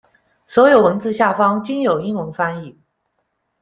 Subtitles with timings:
[0.47, 2.75] 所有文字下方均有英文翻译。